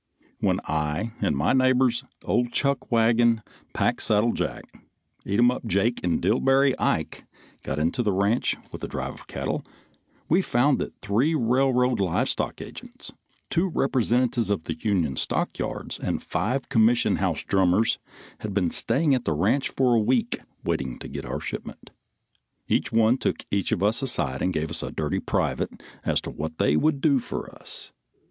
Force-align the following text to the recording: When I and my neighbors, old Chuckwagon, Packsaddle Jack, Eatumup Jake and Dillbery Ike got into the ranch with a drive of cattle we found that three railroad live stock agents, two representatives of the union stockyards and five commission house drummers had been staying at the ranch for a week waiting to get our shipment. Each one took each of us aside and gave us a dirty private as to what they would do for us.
When 0.39 0.59
I 0.67 1.11
and 1.21 1.37
my 1.37 1.53
neighbors, 1.53 2.03
old 2.23 2.51
Chuckwagon, 2.51 3.43
Packsaddle 3.71 4.33
Jack, 4.33 4.63
Eatumup 5.27 5.63
Jake 5.67 5.99
and 6.03 6.19
Dillbery 6.19 6.73
Ike 6.79 7.25
got 7.61 7.77
into 7.77 8.01
the 8.01 8.11
ranch 8.11 8.55
with 8.71 8.83
a 8.83 8.87
drive 8.87 9.13
of 9.13 9.27
cattle 9.27 9.63
we 10.27 10.41
found 10.41 10.79
that 10.79 10.99
three 11.03 11.35
railroad 11.35 11.99
live 11.99 12.29
stock 12.29 12.61
agents, 12.63 13.11
two 13.51 13.67
representatives 13.69 14.49
of 14.49 14.63
the 14.63 14.73
union 14.73 15.17
stockyards 15.17 15.99
and 15.99 16.23
five 16.23 16.67
commission 16.67 17.17
house 17.17 17.43
drummers 17.43 17.99
had 18.39 18.55
been 18.55 18.71
staying 18.71 19.13
at 19.13 19.25
the 19.25 19.33
ranch 19.33 19.69
for 19.69 19.93
a 19.93 19.99
week 19.99 20.39
waiting 20.63 20.97
to 20.97 21.07
get 21.07 21.27
our 21.27 21.39
shipment. 21.39 21.91
Each 22.67 22.91
one 22.91 23.19
took 23.19 23.45
each 23.51 23.71
of 23.71 23.83
us 23.83 24.01
aside 24.01 24.41
and 24.41 24.51
gave 24.51 24.71
us 24.71 24.81
a 24.81 24.89
dirty 24.91 25.19
private 25.19 25.83
as 26.03 26.19
to 26.21 26.31
what 26.31 26.57
they 26.57 26.75
would 26.75 27.01
do 27.01 27.19
for 27.19 27.53
us. 27.55 27.91